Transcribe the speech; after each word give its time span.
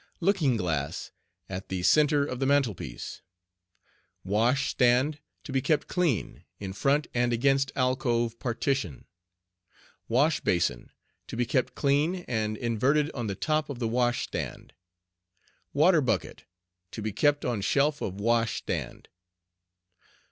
LOOKING 0.19 0.57
GLASS 0.57 1.11
At 1.47 1.69
the 1.69 1.83
centre 1.83 2.25
of 2.25 2.39
the 2.39 2.47
mantel 2.47 2.73
piece. 2.73 3.21
WASH 4.23 4.69
STAND 4.71 5.19
To 5.43 5.51
be 5.51 5.61
kept 5.61 5.85
clean, 5.87 6.43
in 6.59 6.73
front 6.73 7.05
and 7.13 7.31
against 7.31 7.71
alcove 7.75 8.39
partition. 8.39 9.05
WASH 10.07 10.39
BASIN 10.39 10.89
To 11.27 11.35
be 11.37 11.45
kept 11.45 11.75
clean, 11.75 12.25
and 12.27 12.57
inverted 12.57 13.11
on 13.11 13.27
the 13.27 13.35
top 13.35 13.69
of 13.69 13.77
the 13.77 13.87
Wash 13.87 14.23
stand. 14.23 14.73
WATER 15.71 16.01
BUCKET 16.01 16.45
To 16.93 17.01
be 17.03 17.11
kept 17.11 17.45
on 17.45 17.61
shelf 17.61 18.01
of 18.01 18.19
wash 18.19 18.55
stand. 18.55 19.07